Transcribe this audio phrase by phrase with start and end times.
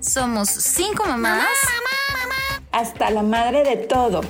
[0.00, 1.46] Somos cinco mamás.
[2.72, 4.22] Hasta la madre de todo.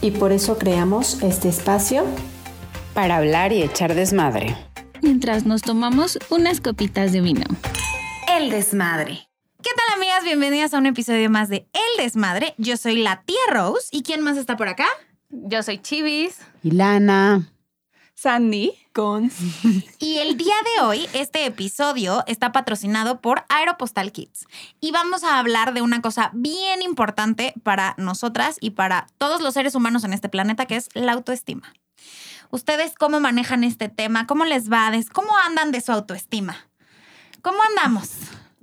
[0.00, 2.04] Y por eso creamos este espacio
[2.92, 4.56] para hablar y echar desmadre.
[5.02, 7.44] Mientras nos tomamos unas copitas de vino.
[8.36, 9.28] El desmadre.
[9.62, 10.24] ¿Qué tal amigas?
[10.24, 12.54] Bienvenidas a un episodio más de El desmadre.
[12.58, 13.86] Yo soy la tía Rose.
[13.92, 14.86] ¿Y quién más está por acá?
[15.30, 16.38] Yo soy Chivis.
[16.64, 17.48] Ilana.
[18.16, 18.72] Sandy.
[18.94, 19.30] Con.
[19.98, 24.46] Y el día de hoy, este episodio está patrocinado por Aeropostal Kids.
[24.80, 29.52] Y vamos a hablar de una cosa bien importante para nosotras y para todos los
[29.52, 31.74] seres humanos en este planeta, que es la autoestima.
[32.50, 34.26] ¿Ustedes cómo manejan este tema?
[34.26, 34.90] ¿Cómo les va?
[35.12, 36.56] ¿Cómo andan de su autoestima?
[37.42, 38.12] ¿Cómo andamos?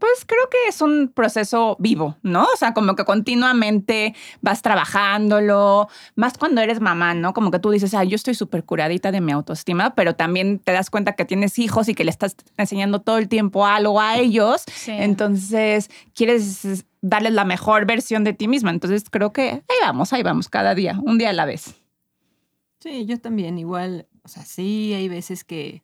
[0.03, 2.43] Pues creo que es un proceso vivo, ¿no?
[2.43, 7.33] O sea, como que continuamente vas trabajándolo, más cuando eres mamá, ¿no?
[7.33, 10.73] Como que tú dices, ah, yo estoy súper curadita de mi autoestima, pero también te
[10.73, 14.17] das cuenta que tienes hijos y que le estás enseñando todo el tiempo algo a
[14.17, 14.65] ellos.
[14.87, 18.71] Entonces, quieres darles la mejor versión de ti misma.
[18.71, 21.75] Entonces, creo que ahí vamos, ahí vamos, cada día, un día a la vez.
[22.79, 25.81] Sí, yo también, igual, o sea, sí, hay veces que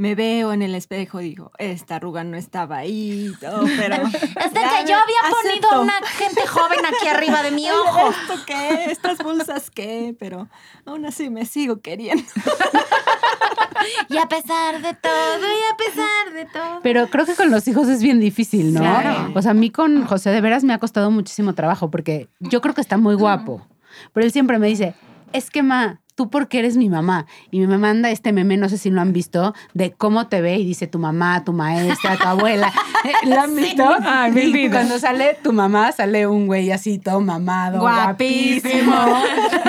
[0.00, 3.96] me veo en el espejo y digo, esta arruga no estaba ahí, pero...
[3.96, 8.08] es de que yo había ponido una gente joven aquí arriba de mi ojo.
[8.08, 8.86] ¿Esto qué?
[8.90, 10.16] ¿Estas bolsas qué?
[10.18, 10.48] Pero
[10.86, 12.24] aún así me sigo queriendo.
[14.08, 16.80] y a pesar de todo, y a pesar de todo.
[16.82, 18.80] Pero creo que con los hijos es bien difícil, ¿no?
[18.80, 19.32] Claro.
[19.34, 22.62] O sea, a mí con José de veras me ha costado muchísimo trabajo porque yo
[22.62, 23.66] creo que está muy guapo.
[24.14, 24.94] Pero él siempre me dice,
[25.34, 27.24] es que ma, tú porque eres mi mamá.
[27.50, 30.58] Y me manda este meme, no sé si lo han visto, de cómo te ve
[30.58, 32.70] y dice tu mamá, tu maestra, tu abuela.
[33.26, 33.88] ¿Lo han visto?
[34.02, 34.80] Ay, mi vida.
[34.80, 39.22] Cuando sale tu mamá, sale un güey así todo mamado, guapísimo.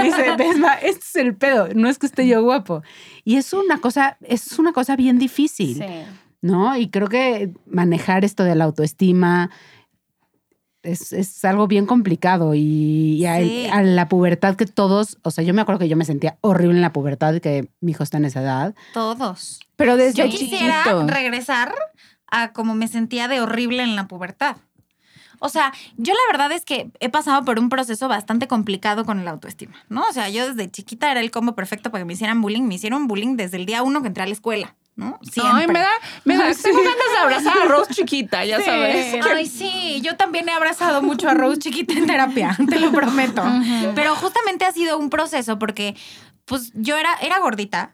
[0.03, 2.83] dice, ves, ma, este es el pedo, no es que esté yo guapo.
[3.23, 5.77] Y es una cosa, es una cosa bien difícil.
[5.77, 5.85] Sí.
[6.41, 6.75] ¿No?
[6.75, 9.51] Y creo que manejar esto de la autoestima,
[10.83, 13.67] es, es, algo bien complicado y, y a, Sí.
[13.71, 16.75] a, la pubertad que todos, o sea, yo me acuerdo que yo me sentía horrible
[16.77, 18.75] en la pubertad, que mi hijo está en esa edad.
[18.93, 19.59] Todos.
[19.75, 21.07] Pero desde Yo quisiera chiquito.
[21.07, 21.73] regresar
[22.27, 24.57] a como me sentía de horrible en la pubertad.
[25.43, 29.25] O sea, yo la verdad es que he pasado por un proceso bastante complicado con
[29.25, 30.03] la autoestima, ¿no?
[30.07, 32.61] O sea, yo desde chiquita era el combo perfecto para que me hicieran bullying.
[32.63, 35.19] Me hicieron bullying desde el día uno que entré a la escuela, ¿no?
[35.21, 35.61] Siempre.
[35.61, 35.89] Ay, me da,
[36.25, 39.25] me da, tengo ganas de abrazar a Rose chiquita, ya sabes.
[39.35, 43.43] Ay, sí, yo también he abrazado mucho a Rose chiquita en terapia, te lo prometo.
[43.95, 45.95] Pero justamente ha sido un proceso porque,
[46.45, 47.93] pues, yo era, era gordita,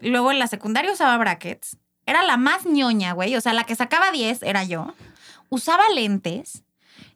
[0.00, 3.76] luego en la secundaria usaba brackets, era la más ñoña, güey, o sea, la que
[3.76, 4.94] sacaba 10 era yo,
[5.50, 6.62] usaba lentes.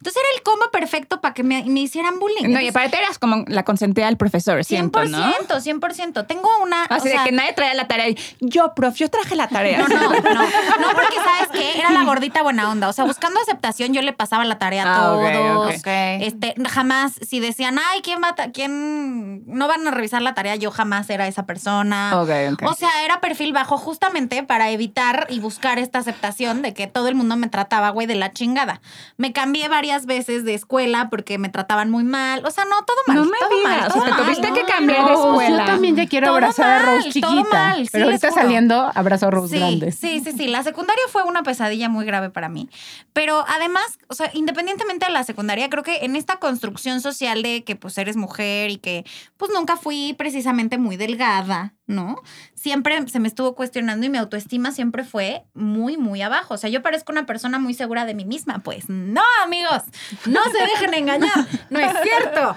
[0.03, 2.43] Entonces era el combo perfecto para que me, me hicieran bullying.
[2.43, 5.33] No, y Entonces, aparte eras como la consentida del profesor, siento, 100%, ¿no?
[5.61, 6.27] 100%.
[6.27, 6.83] Tengo una...
[6.87, 8.09] Así o sea, de que nadie traía la tarea.
[8.09, 9.79] y, Yo, prof, yo traje la tarea.
[9.79, 10.11] No, no, no.
[10.83, 11.79] No, porque ¿sabes qué?
[11.79, 12.89] Era la gordita buena onda.
[12.89, 15.77] O sea, buscando aceptación, yo le pasaba la tarea a Ah, todos.
[15.77, 15.87] ok.
[15.87, 20.57] Este, jamás, si decían, ay, ¿quién va a quién no van a revisar la tarea?
[20.57, 22.21] Yo jamás era esa persona.
[22.21, 22.63] Ok, ok.
[22.69, 27.07] O sea, era perfil bajo justamente para evitar y buscar esta aceptación de que todo
[27.07, 28.81] el mundo me trataba, güey, de la chingada.
[29.17, 32.45] Me cambié varias veces de escuela porque me trataban muy mal.
[32.45, 33.17] O sea, no, todo mal.
[33.19, 34.25] No me todo digas, mal, o todo sea, te mal.
[34.25, 35.59] tuviste que No, cambiar de escuela.
[35.59, 37.49] Yo también ya quiero Todo abrazar a mal, Rose todo chiquita.
[37.57, 39.93] mal, sí, pero ahorita saliendo, abrazo a Rose Sí, grande.
[39.93, 40.47] sí, sí, sí.
[40.49, 42.69] La secundaria fue una pesadilla muy grave para mí.
[43.13, 47.65] Pero además, o sea, independientemente de la secundaria, creo que en esta construcción social de
[47.65, 49.05] que pues eres mujer y que
[49.37, 52.17] pues nunca fui precisamente muy delgada, ¿no?
[52.63, 56.55] Siempre se me estuvo cuestionando y mi autoestima siempre fue muy, muy abajo.
[56.55, 58.61] O sea, yo parezco una persona muy segura de mí misma.
[58.61, 59.83] Pues no, amigos,
[60.27, 61.49] no se dejen engañar.
[61.71, 62.57] No es cierto.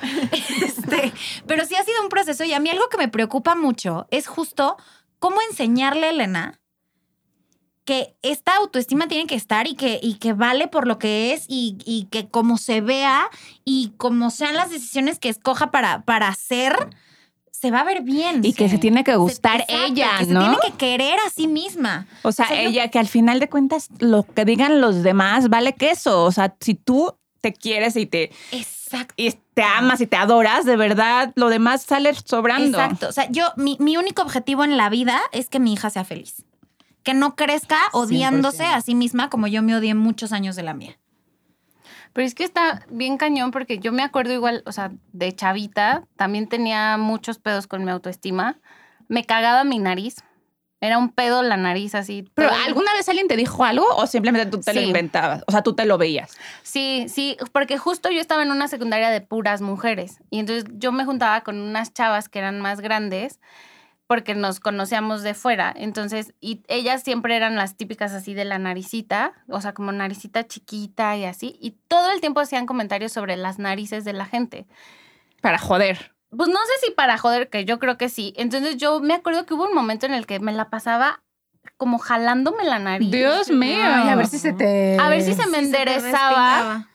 [0.63, 1.11] Este,
[1.47, 4.27] pero sí ha sido un proceso y a mí algo que me preocupa mucho es
[4.27, 4.77] justo
[5.17, 6.59] cómo enseñarle a Elena
[7.83, 11.45] que esta autoestima tiene que estar y que, y que vale por lo que es
[11.47, 13.27] y, y que como se vea
[13.63, 16.75] y como sean las decisiones que escoja para, para hacer,
[17.65, 18.41] se va a ver bien.
[18.43, 20.41] Y que se tiene que gustar Exacto, ella, que ¿no?
[20.41, 22.05] Se tiene que querer a sí misma.
[22.21, 25.01] O sea, O sea, yo- ella que al final de cuentas lo que digan los
[25.03, 26.23] demás vale queso.
[26.23, 29.13] O sea, si tú te quieres y te, Exacto.
[29.17, 32.79] y te amas y te adoras, de verdad, lo demás sale sobrando.
[32.79, 33.07] Exacto.
[33.09, 36.05] O sea, yo, mi, mi único objetivo en la vida es que mi hija sea
[36.05, 36.43] feliz.
[37.03, 38.73] Que no crezca odiándose 100%.
[38.75, 40.97] a sí misma como yo me odié muchos años de la mía.
[42.15, 46.07] Pero es que está bien cañón porque yo me acuerdo igual, o sea, de chavita,
[46.15, 48.57] también tenía muchos pedos con mi autoestima.
[49.09, 50.15] Me cagaba mi nariz.
[50.79, 52.25] Era un pedo la nariz así.
[52.33, 55.43] Pero todo- ¿alguna vez alguien te dijo algo o simplemente tú te lo inventabas?
[55.45, 56.37] O sea, tú te lo veías.
[56.63, 60.93] Sí, sí, porque justo yo estaba en una secundaria de puras mujeres y entonces yo
[60.93, 63.41] me juntaba con unas chavas que eran más grandes
[64.07, 65.73] porque nos conocíamos de fuera.
[65.75, 70.47] Entonces, y ellas siempre eran las típicas así de la naricita, o sea, como naricita
[70.47, 71.57] chiquita y así.
[71.59, 74.67] Y todo el tiempo hacían comentarios sobre las narices de la gente.
[75.41, 76.13] Para joder.
[76.29, 78.33] Pues no sé si para joder, que yo creo que sí.
[78.37, 81.23] Entonces yo me acuerdo que hubo un momento en el que me la pasaba
[81.77, 83.09] como jalándome la nariz.
[83.11, 83.79] Dios mío.
[83.81, 84.97] Ay, a ver si se te...
[84.99, 86.89] A ver si se me Sí, se te enderezaba.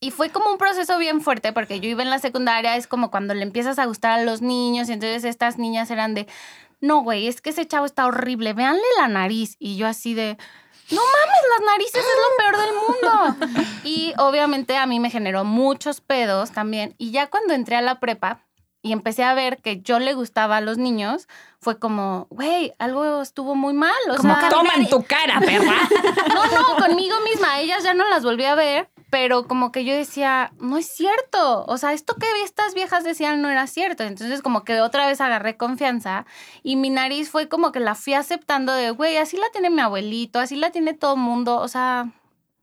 [0.00, 3.10] Y fue como un proceso bien fuerte porque yo iba en la secundaria, es como
[3.10, 6.28] cuando le empiezas a gustar a los niños y entonces estas niñas eran de,
[6.80, 9.56] no, güey, es que ese chavo está horrible, véanle la nariz.
[9.58, 10.38] Y yo así de,
[10.90, 13.46] no mames, las narices es lo peor del mundo.
[13.84, 16.94] Y obviamente a mí me generó muchos pedos también.
[16.98, 18.44] Y ya cuando entré a la prepa
[18.82, 21.26] y empecé a ver que yo le gustaba a los niños,
[21.60, 23.92] fue como, güey, algo estuvo muy mal.
[24.10, 25.74] O Como sea, toma en tu cara, perra.
[26.34, 27.58] no, no, conmigo misma.
[27.60, 31.64] Ellas ya no las volví a ver, pero como que yo decía, no es cierto.
[31.66, 34.04] O sea, esto que estas viejas decían no era cierto.
[34.04, 36.26] Entonces como que otra vez agarré confianza
[36.62, 39.80] y mi nariz fue como que la fui aceptando de, güey, así la tiene mi
[39.80, 41.56] abuelito, así la tiene todo el mundo.
[41.56, 42.12] O sea,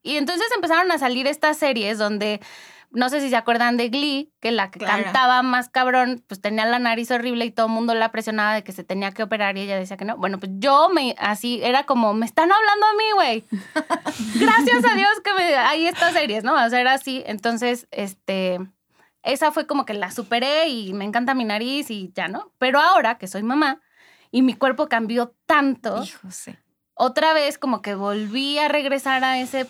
[0.04, 2.42] y entonces empezaron a salir estas series donde...
[2.92, 5.04] No sé si se acuerdan de Glee, que la que Claro.
[5.04, 8.64] cantaba más cabrón, pues tenía la nariz horrible y todo el mundo la presionaba de
[8.64, 10.18] que se tenía que operar y ella decía que no.
[10.18, 13.44] Bueno, pues yo me así era como, me están hablando a mí, güey
[14.36, 16.54] gracias a Dios que me, hay estas series, ¿no?
[16.54, 17.24] O sea, era así.
[17.26, 18.60] Entonces, este,
[19.24, 22.52] esa fue como que la superé y me encanta mi nariz y ya, ¿no?
[22.60, 23.82] Pero ahora que soy mamá
[24.32, 26.56] y mi cuerpo cambió tanto, Hijo, sí.
[26.94, 29.66] otra vez como que volví a regresar a ese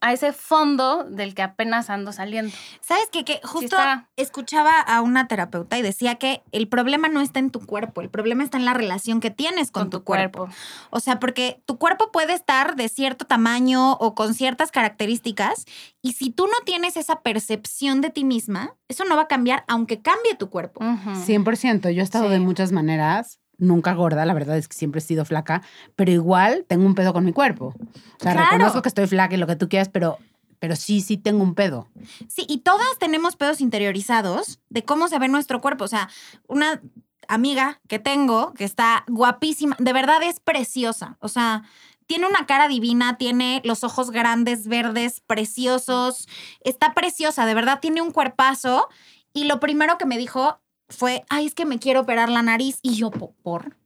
[0.00, 2.54] a ese fondo del que apenas ando saliendo.
[2.80, 3.24] ¿Sabes qué?
[3.24, 3.76] Que justo
[4.16, 8.08] escuchaba a una terapeuta y decía que el problema no está en tu cuerpo, el
[8.08, 10.48] problema está en la relación que tienes con, tu, cuerpo.
[10.90, 15.64] O sea, porque tu cuerpo puede estar de cierto tamaño o con ciertas características
[16.00, 19.64] y si tú no tienes esa percepción de ti misma, eso no va a cambiar
[19.66, 20.84] aunque cambie tu cuerpo.
[20.84, 21.10] Ujú.
[21.24, 21.90] 100%.
[21.90, 22.32] Yo he estado Sí.
[22.32, 25.62] de muchas maneras, nunca gorda, la verdad es que siempre he sido flaca,
[25.96, 27.74] pero igual tengo un pedo con mi cuerpo.
[27.76, 28.50] O sea, Claro.
[28.52, 30.18] reconozco que estoy flaca y lo que tú quieras, pero,
[30.58, 31.88] pero sí, sí tengo un pedo.
[32.28, 35.84] Sí, y todas tenemos pedos interiorizados de cómo se ve nuestro cuerpo.
[35.84, 36.08] O sea,
[36.46, 36.80] una
[37.26, 41.16] amiga que tengo que está guapísima, de verdad es preciosa.
[41.20, 41.64] O sea,
[42.06, 46.26] tiene una cara divina, tiene los ojos grandes, verdes, preciosos.
[46.60, 48.88] Está preciosa, de verdad tiene un cuerpazo.
[49.34, 50.58] Y lo primero que me dijo
[50.90, 52.78] fue, ay, es que me quiero operar la nariz.
[52.82, 53.77] Y yo, "¿Po- ¿por?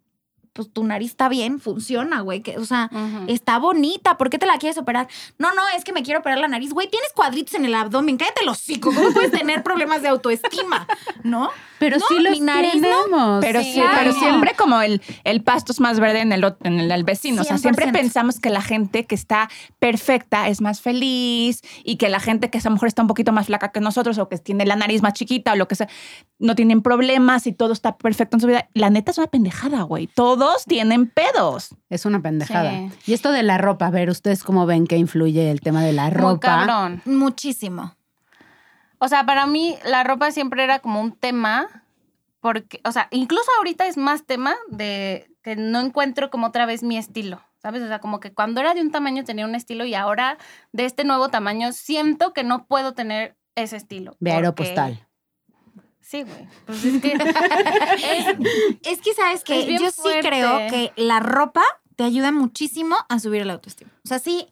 [0.52, 2.42] Pues tu nariz está bien, funciona, güey.
[2.42, 2.90] que- O sea.
[3.26, 5.08] Está bonita, ¿por qué te la quieres operar?
[5.38, 6.72] No, no, es que me quiero operar la nariz.
[6.72, 8.92] Güey, tienes cuadritos en el abdomen, cállate el hocico.
[8.94, 10.86] ¿Cómo puedes tener problemas de autoestima?
[11.22, 11.50] ¿No?
[11.78, 12.80] Pero No, sí los mi nariz no.
[12.80, 13.40] tenemos.
[13.44, 16.78] Pero Sí, sí, pero siempre como el, el pasto es más verde en el, en
[16.80, 17.42] el, el vecino.
[17.42, 17.92] O sea, siempre 100%.
[17.92, 22.58] pensamos que la gente que está perfecta es más feliz y que la gente que
[22.58, 25.02] a lo mejor está un poquito más flaca que nosotros o que tiene la nariz
[25.02, 25.88] más chiquita o lo que sea,
[26.38, 28.68] no tienen problemas y todo está perfecto en su vida.
[28.74, 30.06] La neta es una pendejada, güey.
[30.42, 31.68] Todos tienen pedos.
[31.88, 32.70] Es una pendejada.
[32.72, 32.90] Sí.
[33.06, 35.92] Y esto de la ropa, a ver, ¿ustedes cómo ven que influye el tema de
[35.92, 36.38] la Muy ropa?
[36.66, 37.00] cabrón.
[37.04, 37.94] Muchísimo.
[38.98, 41.84] O sea, para mí la ropa siempre era como un tema,
[42.40, 46.82] porque, o sea, incluso ahorita es más tema de que no encuentro como otra vez
[46.82, 47.80] mi estilo, ¿sabes?
[47.82, 50.38] O sea, como que cuando era de un tamaño tenía un estilo y ahora
[50.72, 54.12] de este nuevo tamaño siento que no puedo tener ese estilo.
[54.12, 55.06] De porque- aeropostal.
[56.02, 56.48] Sí, güey.
[56.66, 61.62] Pues es que es- Es que, ¿sabes que Yo sí creo que la ropa
[61.96, 63.90] te ayuda muchísimo a subir la autoestima.
[64.04, 64.48] O sea, sí,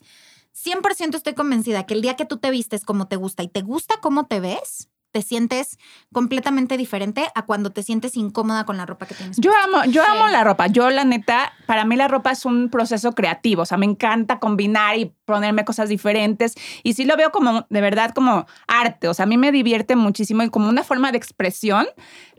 [0.55, 3.63] 100% estoy convencida que el día que tú te vistes como te gusta y te
[3.63, 5.79] gusta cómo te ves, te sientes
[6.13, 9.37] completamente diferente a cuando te sientes incómoda con la ropa que tienes.
[9.39, 10.09] Yo amo, yo Sí.
[10.11, 10.67] amo la ropa.
[10.67, 13.63] Yo, la neta, para mí la ropa es un proceso creativo.
[13.63, 16.55] O sea, me encanta combinar y ponerme cosas diferentes.
[16.83, 19.09] Y sí lo veo como, de verdad, como arte.
[19.09, 21.87] O sea, a mí me divierte muchísimo y como una forma de expresión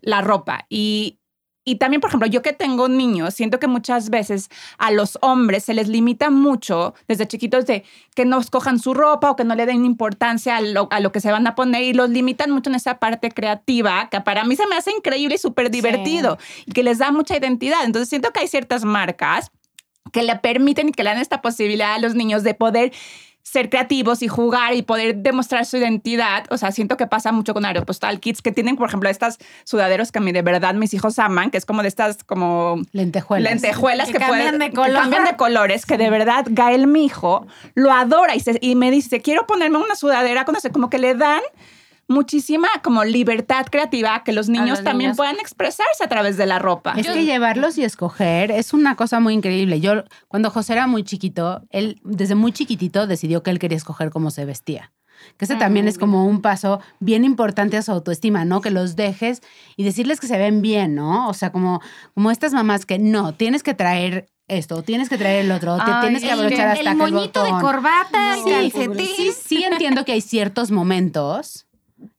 [0.02, 0.66] la ropa.
[0.70, 1.20] Y,
[1.64, 4.50] y también, por ejemplo, yo que tengo niños, siento que muchas veces
[4.80, 7.84] a los hombres se les limita mucho desde chiquitos de
[8.16, 11.12] que no escojan su ropa o que no le den importancia a lo, a lo
[11.12, 14.44] que se van a poner y los limitan mucho en esa parte creativa que para
[14.44, 17.84] mí se me hace increíble y súper divertido y que les da mucha identidad.
[17.86, 19.52] Entonces siento que hay ciertas marcas
[20.12, 22.92] que le permiten y que le dan esta posibilidad a los niños de poder
[23.52, 26.46] ser creativos y jugar y poder demostrar su identidad.
[26.52, 30.14] O sea, siento que pasa mucho con Aeropostal Kids, que tienen, por ejemplo, estas sudaderos
[30.14, 33.52] que a mí de verdad mis hijos aman, que es como de estas como Lentejuelas.
[33.52, 34.94] lentejuelas Que que, cambian pueden- de que color.
[35.02, 38.90] cambian de colores, que de verdad Gael, mi hijo, lo adora y, se- y me
[38.90, 41.42] dice, quiero ponerme una sudadera, con eso", como que le dan
[42.12, 45.18] muchísima como libertad creativa que los niños los también niños.
[45.18, 46.94] puedan expresarse a través de la ropa.
[46.98, 49.80] Es que llevarlos y escoger es una cosa muy increíble.
[49.80, 54.10] Yo, cuando José era muy chiquito, él desde muy chiquitito decidió que él quería escoger
[54.12, 54.92] cómo se vestía.
[55.38, 58.60] Que ese también es como un paso bien importante a su autoestima, ¿no?
[58.62, 59.42] Que los dejes
[59.78, 61.30] y decirles que se ven bien, ¿no?
[61.30, 61.80] O sea, como,
[62.16, 65.84] como estas mamás que no, tienes que traer esto, tienes que traer el otro, te
[65.86, 67.62] Ay, tienes que abrochar el, hasta el moñito de botón.
[67.62, 69.06] corbata, No, Sí, calcetín.
[69.16, 71.68] sí, sí entiendo que hay ciertos momentos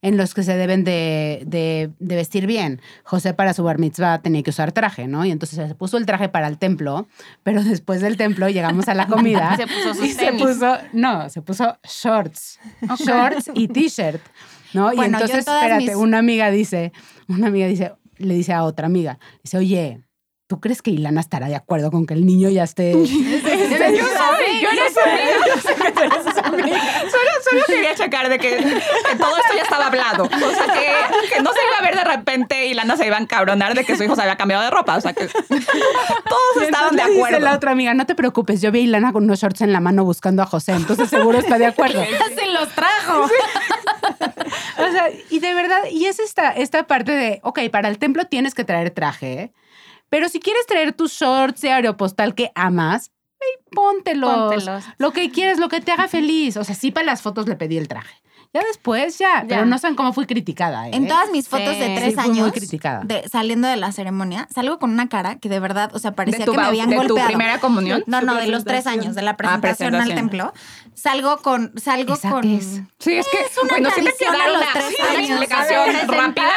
[0.01, 2.81] en los que se deben de, de- de vestir bien.
[3.05, 5.25] José para su bar mitzvah tenía que usar traje, ¿no?
[5.25, 7.07] Y entonces se puso el traje para el templo,
[7.43, 11.29] pero después del templo llegamos a la comida Se puso sus y se puso, no,
[11.31, 12.59] se puso shorts,
[13.05, 14.21] shorts y t-shirt,
[14.75, 14.93] ¿no?
[14.93, 16.93] y Bueno, entonces, espérate, mis- una amiga dice,
[17.29, 20.01] una amiga dice, le dice a otra amiga, dice, oye,
[20.53, 22.93] ¿tú crees que Ilana estará de acuerdo con que el niño ya esté...
[22.93, 25.17] Yo soy, yo no soy.
[25.97, 26.79] Yo esa amiga.
[27.11, 30.25] Solo, solo quería checar de que, que todo esto ya estaba hablado.
[30.25, 33.17] O sea, que, que no se iba a ver de repente y Lana se iba
[33.17, 34.95] a encabronar de que su hijo se había cambiado de ropa.
[34.99, 37.39] O sea, que todos estaban de Entonces Dice acuerdo.
[37.41, 39.81] la otra amiga, no te preocupes, yo vi a Ilana con unos shorts en la
[39.81, 42.05] mano buscando a José, entonces seguro está de acuerdo.
[42.37, 43.23] Se los trajo.
[43.23, 48.27] O sea, y de verdad, y es esta, esta parte de, ok, para el templo
[48.27, 49.53] tienes que traer traje,
[50.13, 54.31] pero si quieres traer tus shorts de aeropostal que amas, ey, póntelos.
[54.53, 54.85] Póntelos.
[54.99, 56.59] Lo que quieras, lo que te haga feliz.
[56.59, 58.15] O sea, sí para las fotos le pedí el traje.
[58.55, 59.47] Ya después, ya.
[59.49, 60.87] Pero no saben cómo fui criticada.
[60.87, 60.91] ¿eh?
[60.93, 61.81] En todas mis fotos Sí.
[61.81, 63.01] de tres Sí, fui muy años, criticada.
[63.03, 66.41] de- saliendo de la ceremonia, salgo con una cara que de verdad, o sea, parecía
[66.41, 67.29] ¿De tu, que me habían de tu golpeado.
[67.29, 68.05] primera comunión?
[68.07, 70.53] No, no, de los tres años, de la Ah, presentación, al templo.
[70.95, 72.45] Salgo con, salgo ¿Esa con.
[72.45, 72.83] es?
[72.99, 75.31] Sí, es que una bueno, sí a los una, tres una años.
[75.31, 76.53] explicación rápida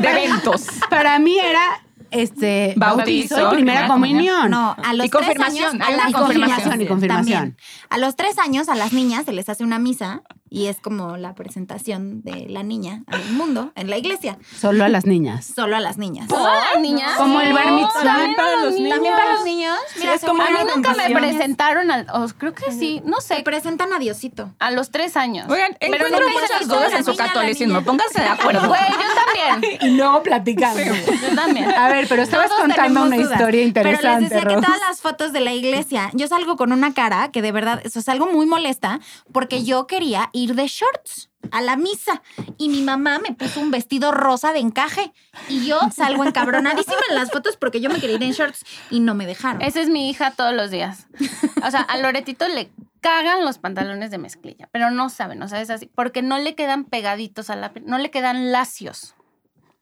[0.00, 0.66] de eventos.
[0.90, 4.50] Para mí era este Bautizo, bautizo, y primera primera comunión.
[4.50, 6.80] No, a los Y confirmación, tres años, hay a una las confirmación.
[6.80, 7.38] Y confirmación.
[7.38, 7.56] también.
[7.88, 11.16] A los tres años a las niñas se les hace una misa y es como
[11.16, 15.46] la presentación de la niña al mundo en la iglesia, Solo a las niñas.
[15.54, 16.26] solo a las niñas.
[16.28, 17.12] ¿Todas las niñas?
[17.16, 18.02] Como el bar mitzvah.
[18.02, 18.90] También para a los niños.
[18.94, 19.76] También para los niños.
[19.98, 22.06] Mira, es como A mí nunca me presentaron al.
[22.38, 23.42] creo que sí, no se sé.
[23.42, 24.52] presentan a Diosito.
[24.58, 25.46] A los tres años.
[25.48, 27.82] Oigan, Pero encuentro hice muchas dudas la en su la catolicismo.
[27.82, 28.66] Pónganse de acuerdo.
[28.68, 29.29] Güey, yo también.
[29.80, 30.80] Y luego platicando.
[30.82, 31.70] Yo también.
[31.70, 33.32] A ver, pero estabas Todos contando una dudas.
[33.32, 34.54] historia interesante, Pero les decía Ros.
[34.56, 37.80] que todas las fotos de la iglesia, yo salgo con una cara que de verdad,
[37.84, 39.00] eso es algo muy molesta,
[39.32, 42.22] porque yo quería ir de shorts a la misa
[42.58, 45.12] y mi mamá me puso un vestido rosa de encaje
[45.48, 49.00] y yo salgo encabronadísima en las fotos porque yo me quería ir en shorts y
[49.00, 49.62] no me dejaron.
[49.62, 51.06] Esa es mi hija todos los días.
[51.66, 52.70] O sea, a Loretito le
[53.00, 56.54] cagan los pantalones de mezclilla, pero no saben, o sea, es así, porque no le
[56.54, 59.14] quedan pegaditos a la no le quedan lacios.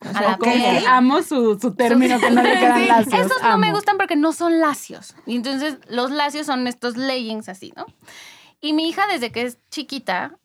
[0.00, 0.87] A la piel.
[0.87, 3.14] amo su, su término que no le quedan lacios.
[3.26, 3.76] Esos no me amo.
[3.76, 5.17] gustan porque no son lacios.
[5.26, 7.85] Y entonces los lacios son estos leggings así, ¿no?
[8.61, 10.37] Y mi hija desde que es chiquita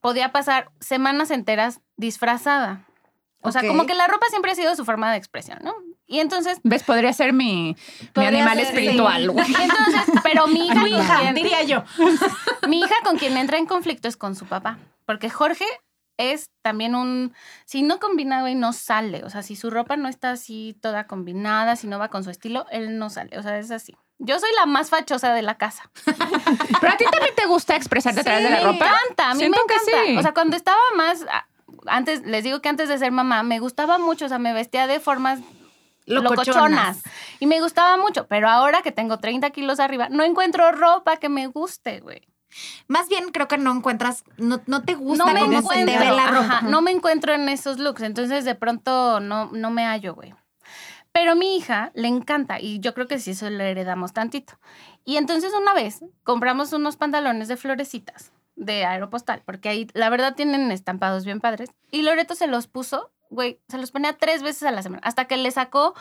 [0.00, 2.84] podía pasar semanas enteras disfrazada.
[3.42, 3.68] O sea, Ok.
[3.68, 5.74] como que la ropa siempre ha sido su forma de expresión, ¿no?
[6.08, 6.82] Y entonces ¿Ves?
[6.84, 9.32] Podría ser mi, mi Podría animal ser, espiritual.
[9.44, 9.54] sí.
[9.60, 11.84] entonces, pero mi hija, Mi con hija, quien- diría yo.
[12.68, 14.78] mi hija con quien entra en conflicto es con su papá.
[15.04, 15.64] Porque Jorge
[16.18, 17.34] es también un.
[17.64, 19.24] Si no combina, güey, no sale.
[19.24, 22.30] O sea, si su ropa no está así toda combinada, si no va con su
[22.30, 23.38] estilo, él no sale.
[23.38, 23.94] O sea, es así.
[24.18, 25.90] Yo soy la más fachosa de la casa.
[26.80, 28.86] Pero a ti también te gusta expresarte a través de la me ropa.
[28.86, 30.06] encanta, a mí Siento me que encanta.
[30.06, 30.16] sí.
[30.16, 31.24] O sea, cuando estaba más.
[31.30, 31.46] ah,
[31.86, 34.24] Antes, les digo que antes de ser mamá, me gustaba mucho.
[34.24, 35.40] O sea, me vestía de formas
[36.06, 36.46] Locochonas.
[36.46, 37.02] locochonas.
[37.40, 38.26] Y me gustaba mucho.
[38.26, 42.26] Pero ahora que tengo 30 kilos arriba, no encuentro ropa que me guste, güey.
[42.88, 45.80] Más bien creo que no encuentras, no, no te gusta No me cómo se te
[45.80, 46.04] encuentro.
[46.10, 46.44] ve la ropa.
[46.58, 48.02] ajá, no me encuentro en esos looks.
[48.02, 50.34] Entonces, de pronto, no, no me hallo, güey.
[51.12, 54.58] Pero a mi hija le encanta y yo creo que sí eso le heredamos tantito.
[55.04, 60.34] Y entonces una vez compramos unos pantalones de florecitas de Aeropostal, porque ahí la verdad
[60.34, 61.70] tienen estampados bien padres.
[61.90, 65.26] Y Loreto se los puso, güey, se los ponía tres veces a la semana, hasta
[65.26, 65.94] que le sacó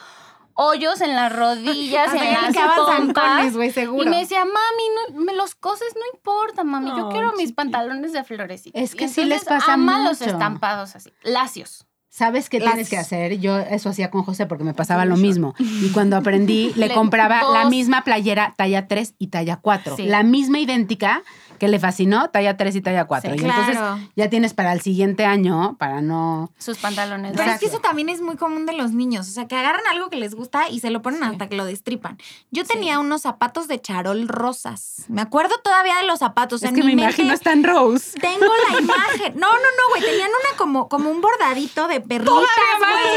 [0.56, 3.54] hoyos en las rodillas, en las pompas.
[3.74, 4.04] seguro.
[4.04, 6.90] Y me decía, mami, no, me los coses, no importa, mami.
[6.98, 8.82] Yo quiero mis pantalones de florecitas.
[8.82, 10.32] Es que sí les pasa ama los mucho.
[10.32, 11.86] estampados así, lacios.
[12.10, 13.40] ¿Sabes qué Las- tienes que hacer?
[13.40, 15.54] Yo eso hacía con José porque me pasaba lo mismo.
[15.60, 19.98] Y cuando aprendí, le Le- compraba la misma playera talla 3 y talla 4.
[19.98, 20.04] Sí.
[20.04, 21.24] La misma idéntica
[21.58, 23.32] que le fascinó, talla 3 y talla 4.
[23.32, 23.62] Sí, y claro.
[23.62, 26.52] entonces ya tienes para el siguiente año, para no...
[26.58, 27.34] Sus pantalones.
[27.36, 29.86] Pero es que eso también es muy común de los niños, o sea, que agarran
[29.92, 32.18] algo que les gusta y se lo ponen hasta que lo destripan.
[32.52, 35.06] Yo tenía unos zapatos de charol rosas.
[35.08, 36.64] Me acuerdo todavía de los zapatos.
[36.64, 38.20] es en que mi me imagino mente están Rose.
[38.20, 39.40] Tengo la imagen.
[39.40, 40.02] No, no, no, güey.
[40.02, 42.40] Tenían una como, como un bordadito de perlitas,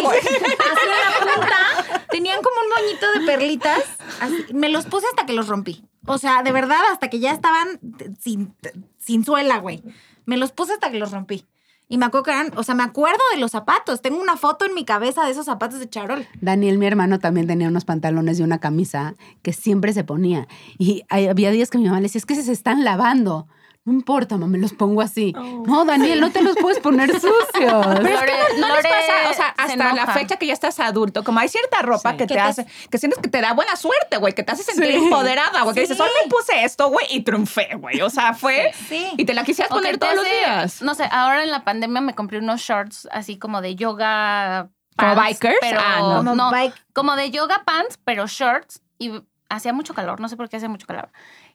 [0.02, 0.18] güey.
[0.18, 2.06] Así en la punta.
[2.10, 3.82] Tenían como un moñito de perlitas.
[4.20, 4.46] Así.
[4.52, 5.84] Me los puse hasta que los rompí.
[6.08, 7.80] O sea, de verdad, hasta que ya estaban
[8.18, 8.54] sin,
[8.98, 9.82] sin suela, güey.
[10.26, 11.46] Me los puse hasta que los rompí.
[11.90, 14.02] Y me acuerdo que eran, o sea, me acuerdo de los zapatos.
[14.02, 16.26] Tengo una foto en mi cabeza de esos zapatos de charol.
[16.40, 20.48] Daniel, mi hermano, también tenía unos pantalones y una camisa que siempre se ponía.
[20.76, 23.48] Y había días que mi mamá le decía, es que se están lavando.
[23.88, 25.32] No importa, mamá, me los pongo así.
[25.36, 25.64] Oh.
[25.66, 27.42] No, Daniel, no te los puedes poner sucios.
[27.52, 30.46] Pero es que no, no les Lore pasa, o sea, se hasta la fecha que
[30.46, 32.16] ya estás adulto, como hay cierta ropa Sí.
[32.16, 34.52] que Que te te- hace, que sientes que te da buena suerte, güey, que te
[34.52, 34.96] hace sentir Sí.
[34.96, 38.72] empoderada, güey, que dices, hoy me puse esto, güey, y triunfé, güey, o sea, fue,
[38.88, 39.06] Sí.
[39.16, 40.82] y te la quisieras poner todos los días.
[40.82, 44.68] No sé, ahora en la pandemia me compré unos shorts así como de yoga.
[44.96, 45.56] ¿Como pants, bikers?
[45.60, 46.16] Pero Ah, no.
[46.18, 48.82] Como no, bike- como de yoga pants, pero shorts.
[48.98, 49.12] Y
[49.48, 51.10] hacía mucho calor, no sé por qué hacía mucho calor.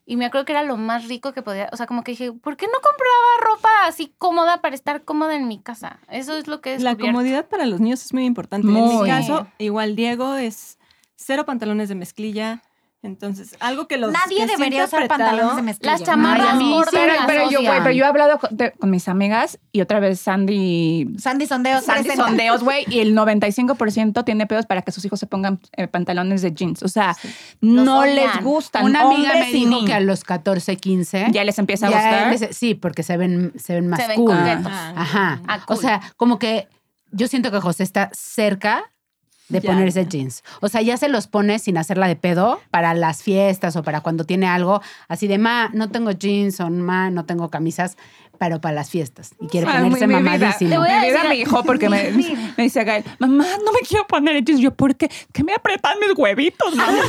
[0.06, 1.70] Y me acuerdo que era lo más rico que podía.
[1.72, 5.36] O sea, como que dije, ¿por qué no compraba ropa así cómoda para estar cómoda
[5.36, 6.00] en mi casa?
[6.10, 8.68] Eso es lo que es La comodidad para los niños es muy importante.
[8.68, 10.78] en mi caso, igual Diego es
[11.16, 12.62] cero pantalones de mezclilla.
[13.04, 15.92] Entonces, algo que los Nadie que debería usar apretado- pantalones de mezclilla.
[15.92, 18.56] Las chamarras Ay, mí sí, gordas Pero, las pero yo, pero yo he hablado con,
[18.56, 21.84] de- con mis amigas y otra vez Sandy Sandy Sondeos.
[21.84, 22.28] Sandy presenta.
[22.28, 26.42] sondeos, güey, y el 95% tiene pedos para que sus hijos se pongan eh, pantalones
[26.42, 26.82] de jeans.
[26.82, 27.16] O sea,
[27.60, 28.16] no odian.
[28.16, 28.86] les gustan.
[28.86, 32.32] Una amiga me dijo que a los 14, 15 ya les empieza a gustar.
[32.32, 34.32] les- sí, porque se ven, se ven más Se ven cool.
[34.34, 34.94] Ah.
[34.96, 35.42] Ajá.
[35.48, 35.78] Ah, O cool.
[35.78, 36.70] sea, como que
[37.12, 38.86] yo siento que José está cerca
[39.50, 39.70] de Ya.
[39.72, 40.44] ponerse jeans.
[40.62, 44.02] O sea, ya se los pone sin hacerla de pedo para las fiestas o para
[44.02, 47.98] cuando tiene algo así de, ma, no tengo jeans o ma, no tengo camisas,
[48.40, 49.36] pero para las fiestas.
[49.40, 50.70] Y quiere Ay, ponerse mi vida, mamadísimo.
[50.72, 52.12] Te voy a Mi vida decir- me dijo porque me,
[52.58, 54.60] me dice Gael, mamá, no me quiero poner jeans.
[54.62, 55.10] Yo, ¿por qué?
[55.32, 56.92] Que me apretan mis huevitos, mamá.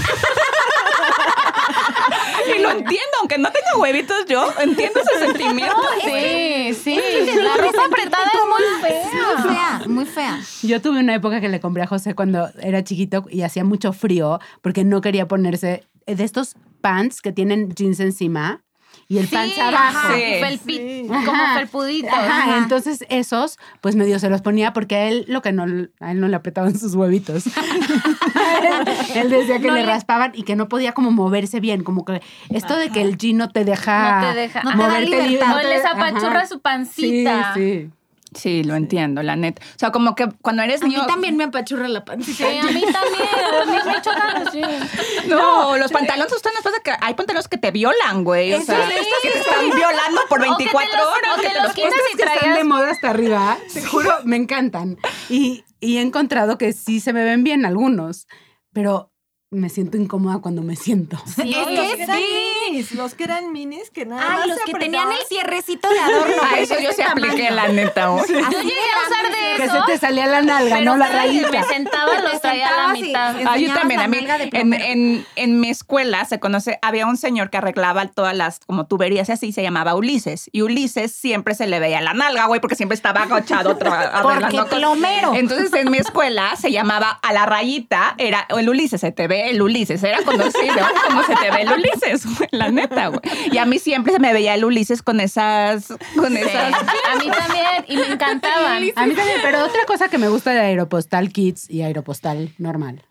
[2.57, 5.77] y lo entiendo, aunque no tenga huevitos yo, entiendo ese sentimiento.
[6.03, 6.99] Sí, sí.
[7.37, 9.05] La ropa apretada es muy fea.
[9.15, 10.41] Muy fea, muy fea.
[10.63, 13.93] Yo tuve una época que le compré a José cuando era chiquito y hacía mucho
[13.93, 18.64] frío porque no quería ponerse de estos pants que tienen jeans encima
[19.09, 19.99] y el Sí, pants abajo.
[19.99, 20.23] ajá, Sí.
[20.41, 21.07] felpi- Sí.
[21.09, 21.55] como Ajá.
[21.59, 22.13] felpuditos.
[22.13, 25.65] Ajá, entonces esos, pues medio se los ponía porque a él lo que no,
[26.01, 27.45] a él no le apretaban sus huevitos.
[29.15, 32.23] él decía que No le raspaban y que no podía como moverse bien, como que
[32.51, 34.63] esto de que el jean no te deja, No te deja.
[34.63, 35.29] No te da libertad.
[35.29, 36.47] libre, O te- les apachurra ajá.
[36.47, 37.53] su pancita.
[37.55, 37.91] Sí, sí.
[38.35, 39.63] Sí, lo entiendo, la neta.
[39.63, 41.07] O sea, como que cuando eres A mí niño...
[41.07, 42.49] también me apachurra la pancita.
[42.49, 43.29] Sí, a mí también.
[43.63, 44.91] A mí jeans.
[45.29, 48.53] No, los pantalones usted nos pasa que hay pantalones que te violan, güey.
[48.55, 48.95] O sea, sí.
[49.23, 51.31] que te están violando por O que te 24 los- horas.
[51.33, 53.59] o que que te los los quitas Estos y que están de moda hasta arriba,
[53.73, 54.99] te juro, me encantan.
[55.29, 58.27] Y, y he encontrado que sí se me ven bien algunos,
[58.73, 59.13] pero
[59.51, 61.17] me siento incómoda cuando me siento.
[61.27, 62.25] Sí, es los que que eran sí.
[62.71, 65.09] minis, los que eran minis que nada Ay, más los se que apretaban.
[65.09, 66.43] tenían el cierrecito de adorno.
[66.53, 68.07] A eso yo se apliqué, la neta.
[68.07, 71.51] Yo llegué a usar Que se te salía la nalga, Pero no la rayita.
[71.51, 73.37] me sentaba, los traía a la mitad.
[73.47, 74.01] Ah, yo también.
[74.01, 78.37] A mí, en, en, en mi escuela se conoce, había un señor que arreglaba todas
[78.37, 80.49] las como tuberías y así se llamaba Ulises.
[80.53, 83.79] Y Ulises siempre se le veía la nalga, güey, porque siempre estaba agachado
[84.23, 85.35] Porque plomero.
[85.35, 89.51] Entonces en mi escuela se llamaba a la rayita, era el Ulises, se te ve
[89.51, 90.75] el Ulises, era conocido
[91.07, 93.21] como se te ve el Ulises, güey, la neta, güey.
[93.51, 96.73] Y a mí siempre se me veía el Ulises con esas, con Sí, esas.
[96.75, 97.85] A mí también.
[97.89, 98.77] Y me encantaban.
[98.77, 103.03] A mí también, pero otra cosa que me gusta de Aeropostal Kids y Aeropostal normal.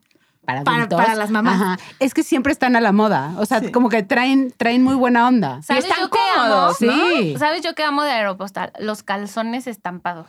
[0.46, 1.54] Para, Para- adultos, para las mamás.
[1.62, 3.34] ajá, es que siempre están a la moda.
[3.38, 3.72] O sea, Sí.
[3.72, 5.62] como que traen, traen muy buena onda.
[5.62, 6.44] ¿Sabes están yo qué amo?
[6.50, 7.36] cómodos, Sí.
[7.40, 8.74] ¿Sabes yo qué amo de Aeropostal?
[8.78, 10.28] Los calzones estampados.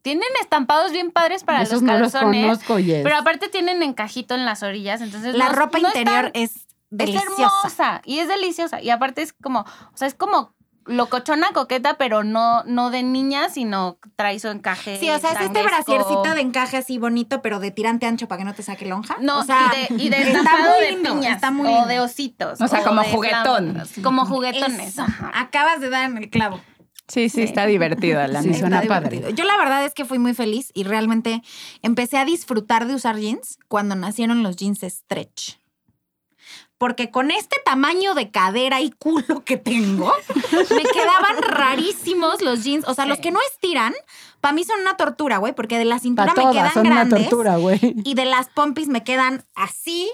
[0.00, 2.42] Tienen estampados bien padres para Esos los no los calzones.
[2.46, 3.00] conozco, yes.
[3.02, 6.56] Pero aparte tienen encajito en las orillas, entonces La no- ropa no interior están- es
[6.56, 7.28] es deliciosa.
[7.28, 10.54] hermosa y es deliciosa y aparte es como, o sea, es como
[10.90, 14.98] locochona coqueta, pero no no de niña, sino trae su encaje.
[14.98, 18.40] Sí, o sea, es este brasiercito de encaje así bonito, pero de tirante ancho para
[18.40, 19.16] que no te saque lonja.
[19.20, 22.00] No, o sea, y de, y de está muy de piñas está muy o de
[22.00, 22.60] ositos.
[22.60, 23.82] O sea, como juguetón.
[24.02, 24.88] Como juguetones.
[24.88, 25.06] Eso.
[25.34, 26.60] Acabas de dar en el clavo.
[27.08, 29.10] Sí, sí, está divertido, la Sí, suena padre.
[29.10, 29.30] divertido.
[29.30, 31.42] Yo la verdad es que fui muy feliz y realmente
[31.82, 35.59] empecé a disfrutar de usar jeans cuando nacieron los jeans stretch.
[36.80, 40.10] Porque con este tamaño de cadera y culo que tengo,
[40.54, 42.88] me quedaban rarísimos los jeans.
[42.88, 43.92] O sea, los que no estiran,
[44.40, 46.86] para mí son una tortura, güey, porque de la cintura Para me quedan todas, son
[46.86, 47.78] una grandes tortura, güey.
[48.02, 50.10] y de las pompis me quedan así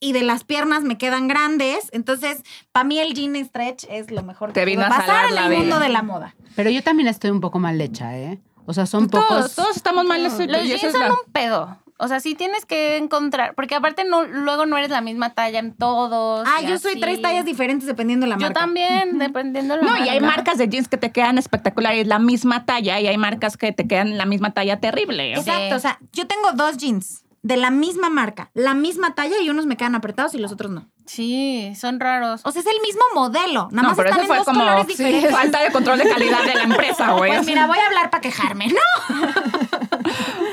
[0.00, 1.90] y de las piernas me quedan grandes.
[1.92, 2.42] Entonces,
[2.72, 5.34] para mí el jean stretch es lo mejor Te que vino pudo a pasar en
[5.34, 5.80] la el mundo vida.
[5.80, 6.34] de la moda.
[6.56, 8.40] Pero yo también estoy un poco mal hecha, ¿eh?
[8.64, 9.54] O sea, son Todos, pocos.
[9.54, 10.22] todos estamos mal.
[10.24, 11.78] Los jeans son un pedo.
[11.96, 15.60] O sea, sí tienes que encontrar, porque aparte no, luego no eres la misma talla
[15.60, 16.46] en todos.
[16.50, 18.60] Ah, yo soy tres tallas diferentes dependiendo de la Yo marca.
[18.60, 20.36] también, dependiendo de la No, y hay marca.
[20.38, 23.86] marcas de jeans que te quedan espectaculares, la misma talla, y hay marcas que te
[23.86, 25.34] quedan la misma talla terrible.
[25.34, 29.50] Exacto, o sea, yo tengo dos jeans de la misma marca, la misma talla y
[29.50, 30.88] unos me quedan apretados y los otros no.
[31.06, 32.40] Sí, son raros.
[32.44, 34.46] O sea, es el mismo modelo, nada no, más pero están eso en fue dos
[34.46, 35.30] como colores sí, diferentes.
[35.30, 37.30] falta de control de calidad de la empresa, güey.
[37.34, 39.16] Pues mira, voy a hablar para quejarme, ¿no?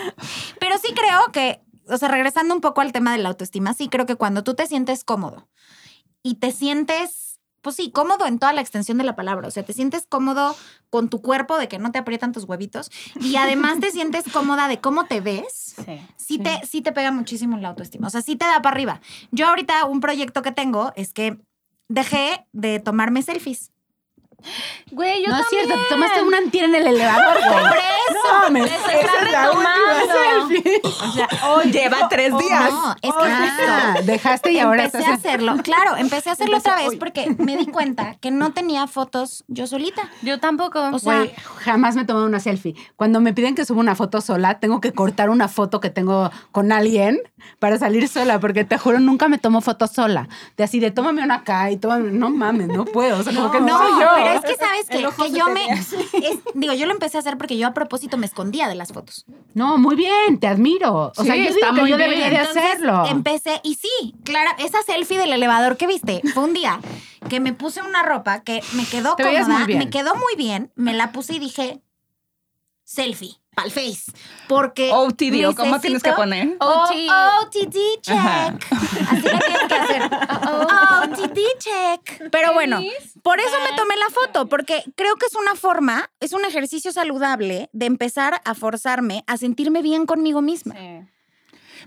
[0.61, 3.89] Pero sí creo que, o sea, regresando un poco al tema de la autoestima, sí
[3.89, 5.49] creo que cuando tú te sientes cómodo
[6.21, 9.47] y te sientes pues sí, cómodo en toda la extensión de la palabra.
[9.47, 10.55] O sea, te sientes cómodo
[10.89, 14.67] con tu cuerpo de que no te aprietan tus huevitos y además te sientes cómoda
[14.67, 15.75] de cómo te ves.
[15.85, 16.01] Sí.
[16.17, 18.07] Sí, Te, sí te pega muchísimo la autoestima.
[18.07, 19.01] O sea, sí te da para arriba.
[19.31, 21.37] Yo ahorita un proyecto que tengo es que
[21.87, 23.71] dejé de tomarme selfies.
[24.91, 27.63] Güey, yo no es cierto, te tomaste un antier en el elevador, güey.
[27.63, 28.41] Por eso.
[28.43, 30.81] No, me Esa es la selfie.
[30.83, 32.71] O sea, hoy Lleva tres días.
[32.71, 33.31] No, es que
[33.63, 35.55] Ah, dejaste y ahora empecé estás a hacerlo.
[35.63, 36.97] Claro, empecé a hacerlo Empecé otra vez hoy.
[36.97, 40.09] porque me di cuenta que no tenía fotos yo solita.
[40.21, 40.81] Yo tampoco.
[40.91, 42.75] O sea, Güey, jamás me tomé una selfie.
[42.95, 46.31] Cuando me piden que suba una foto sola, tengo que cortar una foto que tengo
[46.51, 47.19] con alguien
[47.59, 50.27] para salir sola, porque te juro, nunca me tomo fotos sola.
[50.57, 52.11] De así, de tómame una acá y tómame.
[52.11, 53.19] No mames, no puedo.
[53.19, 54.07] O sea, como que no, no, soy yo.
[54.15, 55.65] pero es que sabes que, que yo me.
[55.73, 58.91] es- digo, yo lo empecé a hacer porque yo a propósito me escondía de las
[58.93, 59.25] fotos.
[59.53, 61.11] No, muy bien, te admiro.
[61.15, 62.09] O Sí, sea, yo está digo que muy yo bien.
[62.09, 63.05] debería de Entonces, hacerlo.
[63.07, 66.79] Empecé, y sí, Clara, esa selfie del elevador que viste fue un día
[67.29, 69.79] que me puse una ropa que me quedó Te cómoda, muy bien.
[69.79, 71.81] me quedó muy bien, me la puse y dije,
[72.83, 74.11] selfie, pa'l face.
[74.47, 74.91] Porque.
[74.91, 76.57] OTD, ¿o cómo tienes que poner?
[76.59, 78.15] OTD check.
[78.15, 78.47] Ajá.
[79.09, 79.75] Así lo tienes que
[81.61, 82.29] check.
[82.31, 82.81] Pero bueno,
[83.23, 86.91] por eso me tomé la foto, porque creo que es una forma, es un ejercicio
[86.91, 90.75] saludable de empezar a forzarme a sentirme bien conmigo misma.
[90.75, 91.07] Sí.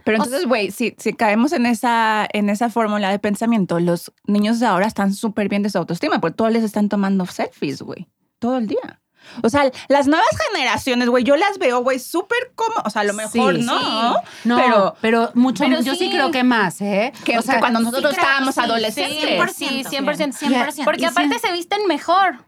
[0.05, 4.61] Pero entonces, güey, si, si caemos en esa, en esa fórmula de pensamiento, los niños
[4.61, 8.09] de ahora están súper bien de su autoestima, porque todos les están tomando selfies, güey,
[8.39, 9.01] todo el día.
[9.43, 13.05] O sea, las nuevas generaciones, güey, yo las veo, güey, súper como, o sea, a
[13.05, 14.29] lo mejor Sí, no, sí.
[14.45, 16.07] No, pero pero, mucho, pero yo sí.
[16.07, 16.11] sí.
[16.11, 17.13] creo que más, ¿eh?
[17.25, 19.41] que, o sea, que cuando nosotros estábamos sí, adolescentes.
[19.41, 19.49] 100%.
[19.55, 20.33] Sí, 100%.
[20.33, 20.85] 100%.
[20.85, 21.47] Porque Y aparte sí.
[21.47, 22.39] se visten mejor.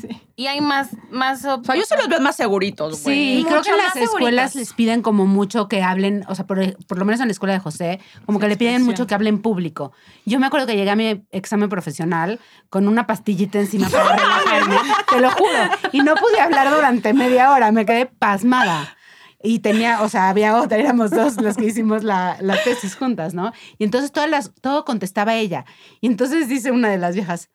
[0.00, 0.08] Sí.
[0.36, 3.16] Y hay más, más O sea, yo se los veo más seguritos, güey.
[3.16, 6.58] Sí, y creo que las escuelas les piden como mucho que hablen, o sea, por,
[6.86, 9.40] por lo menos en la escuela de José, como que le piden mucho que hablen
[9.40, 9.92] público.
[10.24, 14.76] Yo me acuerdo que llegué a mi examen profesional con una pastillita encima para relajarme,
[15.10, 18.96] te lo juro, y no pude hablar durante media hora, me quedé pasmada.
[19.42, 23.34] Y tenía, o sea, había otra, éramos dos los que hicimos la, la tesis juntas,
[23.34, 23.52] ¿no?
[23.78, 25.66] Y entonces todas las, todo contestaba ella.
[26.00, 27.50] Y entonces dice una de las viejas,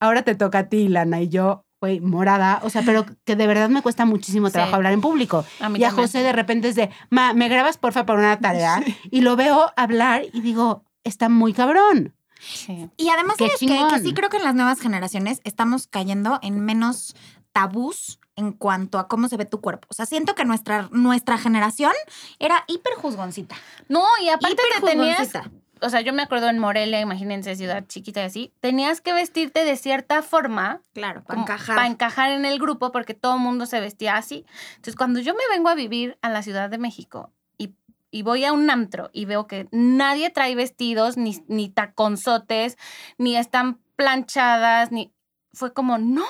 [0.00, 3.46] ahora te toca a ti, Lana, y yo, güey, morada, o sea, pero que de
[3.46, 4.76] verdad me cuesta muchísimo trabajo Sí.
[4.76, 5.44] hablar en público.
[5.60, 6.06] A mí y a también.
[6.06, 8.82] José de repente es de, ma, ¿me grabas porfa para una tarea?
[9.10, 12.14] Y lo veo hablar y digo, está muy cabrón.
[12.40, 12.88] Sí.
[12.96, 13.90] Y además, chingón.
[13.90, 17.14] Que sí creo que en las nuevas generaciones estamos cayendo en menos
[17.52, 19.86] tabús en cuanto a cómo se ve tu cuerpo.
[19.90, 21.92] O sea, siento que nuestra, nuestra generación
[22.38, 23.56] era hiper juzgoncita.
[23.88, 25.32] No, y aparte Hiper te tenías.
[25.80, 29.64] O sea, yo me acuerdo en Morelia, imagínense, ciudad chiquita y así, tenías que vestirte
[29.64, 31.76] de cierta forma Claro, para encajar.
[31.76, 34.44] para encajar en el grupo porque todo el mundo se vestía así.
[34.70, 37.74] Entonces, cuando yo me vengo a vivir a la Ciudad de México y,
[38.10, 42.76] y voy a un antro y veo que nadie trae vestidos, ni, ni taconzotes,
[43.18, 45.12] ni están planchadas, ni...
[45.56, 46.24] Fue como, no,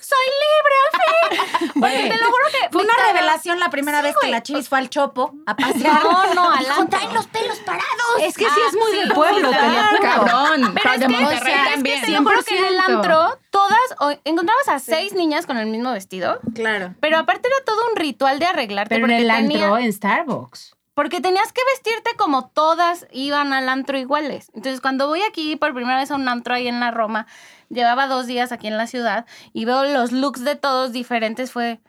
[0.00, 1.70] soy libre al fin.
[1.80, 2.68] Porque te lo juro que...
[2.72, 4.30] Fue una revelación la primera vez que güey.
[4.32, 6.02] la Chivis fue al Chopo a pasear.
[6.02, 7.86] No, no, al traen los pelos parados.
[8.20, 9.88] Es que sí es muy sí, de pueblo, te lo claro.
[9.96, 10.02] juro.
[10.02, 12.00] Cabrón, Pero es de que, o sea, es que también.
[12.02, 12.94] te lo juro que en el 100%.
[12.94, 16.94] antro, todas, o- encontrabas a seis niñas con el mismo vestido, Claro.
[17.00, 19.92] pero aparte era todo un ritual de arreglarte Pero en porque, el tenía- antro, en
[19.92, 20.74] Starbucks.
[20.94, 24.50] porque tenías que vestirte como todas iban al antro iguales.
[24.54, 27.26] Entonces, cuando voy aquí por primera vez a un antro ahí en la Roma,
[27.68, 31.80] llevaba dos días aquí en la ciudad y veo los looks de todos diferentes, fue,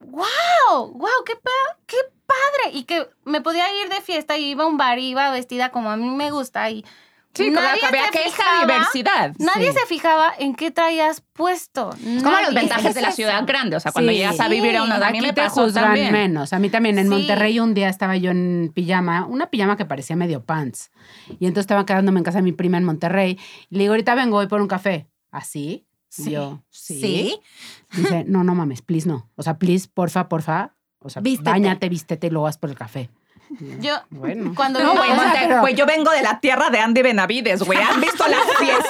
[0.00, 1.34] wow, wow, qué,
[1.86, 1.96] qué
[2.26, 2.76] padre.
[2.76, 5.70] Y que me podía ir de fiesta y iba a un bar y iba vestida
[5.70, 6.84] como a mí me gusta y
[7.32, 9.34] Sí, como nadie que había se que esa fijaba- diversidad.
[9.38, 9.78] Nadie Sí.
[9.78, 11.90] se fijaba en qué traías puesto.
[12.04, 13.76] Es como los ventajas de la Es ciudad grande.
[13.76, 14.18] O sea, cuando Sí.
[14.18, 14.96] llegas a vivir a una...
[14.96, 16.12] A mí Aquí me te pasó juzgan también.
[16.12, 16.52] menos.
[16.52, 17.10] A mí también en Sí.
[17.10, 20.90] Monterrey un día estaba yo en pijama, una pijama que parecía medio pants.
[21.38, 23.38] Y entonces estaba quedándome en casa de mi prima en Monterrey.
[23.70, 25.08] Y le digo, ahorita vengo, voy por un café.
[25.30, 25.86] ¿Así?
[26.18, 26.30] Y Sí.
[26.32, 27.00] yo, sí.
[27.00, 27.40] Sí.
[27.96, 29.30] Dice, no, no mames, please no.
[29.36, 30.74] O sea, please, porfa, porfa.
[30.98, 31.48] O sea, Vístete.
[31.50, 33.08] bañate, vístete y luego vas por el café.
[33.80, 34.52] Yo, Bueno.
[34.54, 37.78] cuando No, güey, pero- yo vengo de la tierra de Andy Benavides, güey.
[37.80, 38.86] ¿Han visto las fiestas?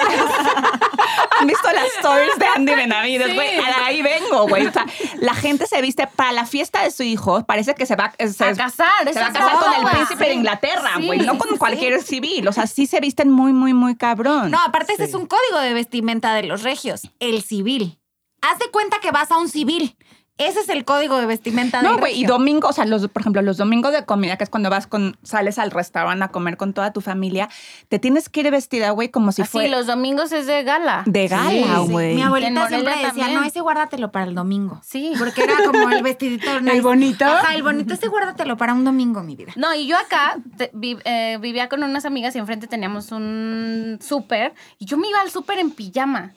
[1.40, 3.56] ¿Han visto las stories de Andy Benavides, güey?
[3.56, 4.66] De Ahí vengo, güey.
[4.66, 4.84] O sea,
[5.20, 7.44] la gente se viste para la fiesta de su hijo.
[7.46, 9.06] Parece que se va, se, a se casar.
[9.06, 10.36] va eso a casar con el príncipe de sí.
[10.36, 11.18] Inglaterra, Sí, güey.
[11.20, 11.56] No sí, con sí.
[11.56, 12.46] cualquier civil.
[12.46, 14.50] O sea, sí se visten muy, muy, muy cabrón.
[14.50, 17.96] No, aparte ese es un código de vestimenta de los regios, el civil.
[18.42, 19.96] Haz de cuenta que vas a un civil.
[20.40, 23.42] Ese es el código de vestimenta No, güey, y domingo, o sea, los, por ejemplo,
[23.42, 26.72] los domingos de comida, que es cuando vas con, sales al restaurante a comer con
[26.72, 27.48] toda tu familia,
[27.88, 31.02] te tienes que ir vestida, güey, como si fuera los domingos es de gala.
[31.06, 32.14] de gala, Sí, güey.
[32.14, 33.34] Mi abuelita siempre decía, también.
[33.34, 34.80] no, ese guárdatelo para el domingo.
[34.84, 35.12] Sí.
[35.18, 36.48] Porque era como el vestidito.
[36.60, 36.80] nice.
[36.80, 37.24] bonito?
[37.24, 39.52] Ajá, el bonito, ese guárdatelo para un domingo, mi vida.
[39.56, 43.98] No, y yo acá te- vi- eh, vivía con unas amigas y enfrente teníamos un
[44.00, 46.32] súper y yo me iba al súper en pijama.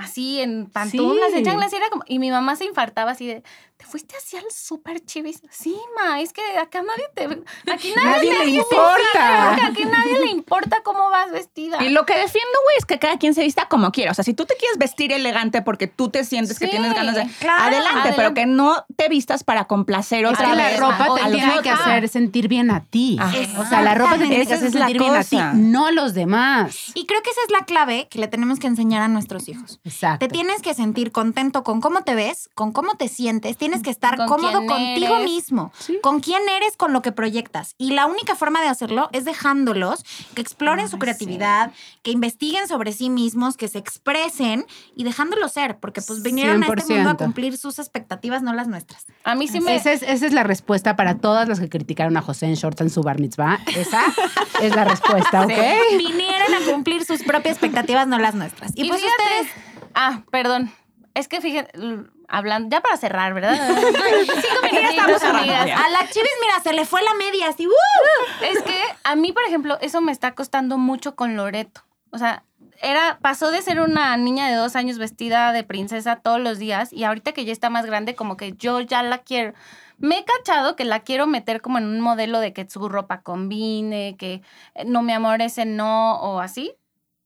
[0.00, 1.38] Así en pantuflas, Sí.
[1.38, 3.42] en chanclas, y era como, y mi mamá se infartaba así de,
[3.76, 5.40] ¿te fuiste así al súper chivis?
[5.50, 7.24] Sí, ma, es que acá nadie te,
[7.72, 9.54] aquí nadie, le importa.
[9.66, 11.82] Aquí nadie le importa cómo vas vestida.
[11.82, 14.10] Y lo que defiendo, güey, es que cada quien se vista como quiera.
[14.10, 17.14] O sea, si tú te quieres vestir elegante porque tú te sientes que tienes ganas
[17.14, 17.26] de.
[17.38, 21.14] claro, adelante, pero que no te vistas para complacer Es otra que la ropa o
[21.14, 23.16] te los tiene que hacer sentir bien a ti.
[23.18, 23.60] Ajá.
[23.60, 26.14] O sea, la ropa te tiene que hacer sentir bien a ti, no a los
[26.14, 26.92] demás.
[26.94, 29.80] Y creo que esa es la clave que le tenemos que enseñar a nuestros hijos.
[29.90, 30.26] Exacto.
[30.26, 33.56] Te tienes que sentir contento con cómo te ves, con cómo te sientes.
[33.56, 35.24] Tienes que estar Con cómodo contigo eres.
[35.24, 35.98] mismo, Sí.
[36.02, 37.74] con quién eres, con lo que proyectas.
[37.78, 41.72] Y la única forma de hacerlo es dejándolos que exploren su creatividad,
[42.02, 46.66] que investiguen sobre sí mismos, que se expresen y dejándolos ser, porque pues vinieron a
[46.66, 47.16] este mundo a 100%.
[47.24, 49.06] cumplir sus expectativas, no las nuestras.
[49.24, 49.74] A mí sí me...
[49.74, 52.80] Esa es, esa es la respuesta para todas las que criticaron a José en shorts
[52.80, 53.58] en su bar mitzvah.
[53.76, 54.02] Esa
[54.62, 55.52] es la respuesta, ¿ok?
[55.98, 58.72] Vinieron a cumplir sus propias expectativas, no las nuestras.
[58.74, 60.70] Y, Y pues fíjate- ustedes Ah, perdón.
[61.14, 63.54] Es que fíjate, l- hablando, ya para cerrar, ¿verdad?
[63.80, 65.70] Cinco minutitos, amigas.
[65.70, 67.66] A la chivis, mira, se le fue la media, así.
[67.66, 67.70] ¡uh!
[68.44, 71.82] Es que a mí, por ejemplo, eso me está costando mucho con Loreto.
[72.10, 72.44] O sea,
[72.82, 76.92] era, pasó de ser una niña de dos años vestida de princesa todos los días
[76.92, 79.52] y ahorita que ya está más grande, como que yo ya la quiero.
[79.98, 83.20] Me he cachado que la quiero meter como en un modelo de que su ropa
[83.20, 84.40] combine, que
[84.74, 86.72] eh, no, mi amor, ese no, o así.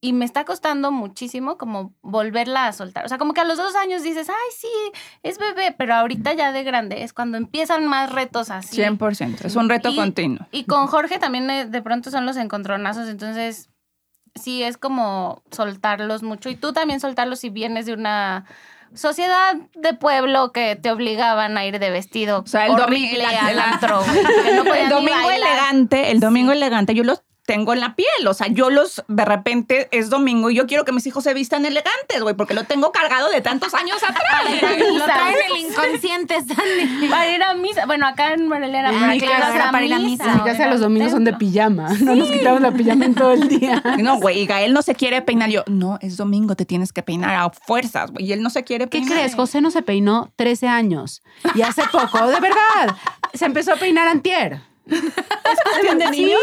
[0.04, 3.06] Y me está costando muchísimo como volverla a soltar.
[3.06, 4.68] O sea, como que a los dos años dices, ay, sí,
[5.22, 8.76] es bebé, pero ahorita ya de grande es cuando empiezan más retos así.
[8.82, 9.46] 100%.
[9.46, 10.46] Es un reto Y- continuo.
[10.52, 13.70] Y con Jorge también eh, de pronto son los encontronazos, entonces
[14.34, 16.50] sí es como soltarlos mucho.
[16.50, 18.44] Y tú también soltarlos si vienes de una
[18.92, 22.40] sociedad de pueblo que te obligaban a ir de vestido.
[22.40, 23.16] O sea, el domingo-
[23.72, 28.26] antro, no el domingo elegante, el domingo elegante, yo los tengo en la piel.
[28.26, 31.34] O sea, yo los, de repente es domingo y yo quiero que mis hijos se
[31.34, 34.44] vistan elegantes, güey, porque lo tengo cargado de tantos años atrás.
[34.78, 37.08] Lo traen el inconsciente, Sandy.
[37.08, 37.86] Para ir a misa.
[37.86, 40.24] Bueno, acá en Morelia era para casa para ir a misa.
[40.24, 41.88] En mi casa los domingos son de pijama.
[42.00, 43.82] No nos quitamos la pijama en todo el día.
[44.04, 45.48] No, güey, y Gael no se quiere peinar.
[45.48, 48.26] Yo, no, es domingo, te tienes que peinar a fuerzas, güey.
[48.26, 49.18] Y él no se quiere ¿Qué peinar.
[49.18, 49.34] crees?
[49.34, 51.22] José no se peinó 13 años.
[51.54, 52.96] Y hace poco, de verdad,
[53.32, 54.60] se empezó a peinar antier.
[54.86, 56.34] ¿Es cuestión de Sí,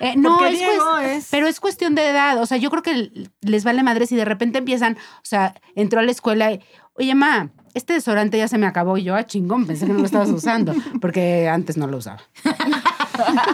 [0.00, 2.40] eh, no, es, Diego cues- es- pero es cuestión de edad.
[2.40, 6.00] O sea, yo creo que les vale madre si de repente empiezan, o sea, entró
[6.00, 6.60] a la escuela y,
[6.94, 8.96] oye, ma, este desodorante ya se me acabó.
[8.98, 12.20] Y yo, ah, chingón, pensé que no lo estabas usando, porque antes no lo usaba.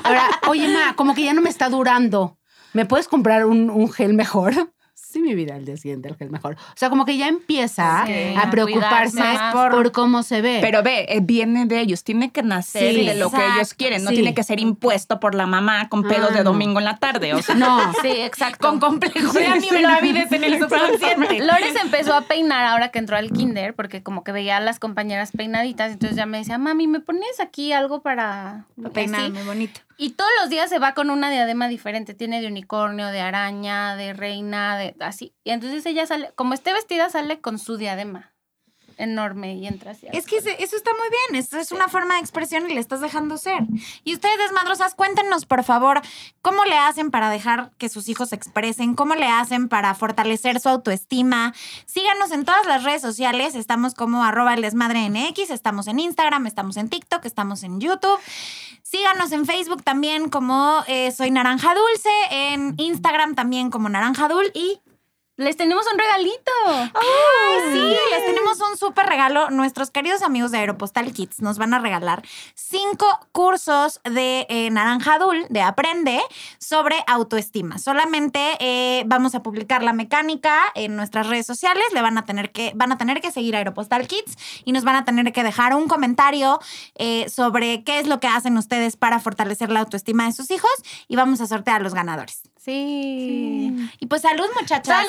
[0.05, 2.39] Ahora, oye, ma, como que ya no me está durando.
[2.73, 4.73] ¿Me puedes comprar un, un gel mejor?
[5.09, 6.55] Sí, mi vida, el día siguiente el gel mejor.
[6.55, 10.59] O sea, como que ya empieza Sí, a preocuparse por, cómo se ve.
[10.61, 14.03] Pero ve, eh, viene de ellos, tiene que nacer Sí, de lo que ellos quieren,
[14.03, 14.17] no sí.
[14.17, 16.51] tiene que ser impuesto por la mamá con pedos Ah, de no.
[16.53, 17.35] domingo en la tarde.
[17.35, 18.69] O sea, no, Sí, exacto.
[18.69, 21.39] Con complejo de amiloides en el subconsciente.
[21.39, 24.61] Lore se empezó a peinar ahora que entró al kinder, porque como que veía a
[24.61, 29.45] las compañeras peinaditas, entonces ya me decía, mami, ¿me pones aquí algo para así?" Peinarme
[29.45, 29.81] bonito.
[29.99, 32.15] Y todos los días se va con una diadema diferente.
[32.15, 35.35] Tiene de unicornio, de araña, de reina, de así.
[35.45, 38.36] Y entonces ella sale, como esté vestida, sale con su diadema
[38.97, 40.07] enorme y entra así.
[40.13, 43.01] Es que eso está muy bien, eso es una forma de expresión y le estás
[43.01, 43.65] dejando ser.
[44.05, 46.01] Y ustedes, desmadrosas, cuéntenos, por favor,
[46.43, 50.61] cómo le hacen para dejar que sus hijos se expresen, cómo le hacen para fortalecer
[50.61, 51.55] su autoestima.
[51.87, 56.47] Síganos en todas las redes sociales, estamos como arroba el desmadre NX, estamos en Instagram,
[56.47, 58.19] estamos en TikTok, estamos en YouTube.
[58.83, 64.51] Síganos en Facebook también como eh, Soy Naranja Dulce, en Instagram también como Naranja Dul
[64.55, 64.81] y
[65.39, 66.51] Les tenemos un regalito.
[66.67, 69.51] Ay, sí, les tenemos un súper regalo.
[69.51, 72.23] Nuestros queridos amigos de Aeropostal Kids nos van a regalar
[72.55, 76.23] cinco cursos de eh, Naranja Dul, de Aprende,
[76.59, 77.77] sobre autoestima.
[77.77, 81.85] Solamente eh, vamos a publicar la mecánica en nuestras redes sociales.
[81.93, 84.97] Le van a tener que, van a tener que seguir Aeropostal Kids y nos van
[84.97, 86.61] a tener que dejar un comentario
[86.95, 90.73] eh, sobre qué es lo que hacen ustedes para fortalecer la autoestima de sus hijos
[91.09, 92.41] y vamos a sortear a los ganadores.
[92.67, 93.73] Sí.
[94.01, 95.07] Y pues salud, muchachas.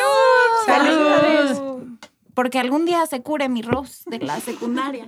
[0.68, 1.98] ¡Salud!
[2.36, 5.08] Porque algún día se cure mi Rose de la secundaria.